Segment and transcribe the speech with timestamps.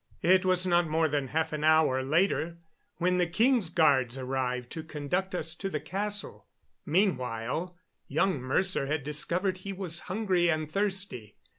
[0.23, 2.57] It was not more than half an hour later
[2.97, 6.47] when the king's guards arrived to conduct us to the castle.
[6.87, 7.77] Meanwhile
[8.07, 11.37] young Mercer had discovered he was hungry and thirsty.